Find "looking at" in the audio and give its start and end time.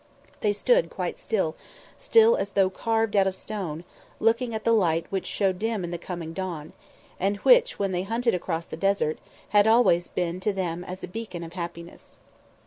4.19-4.63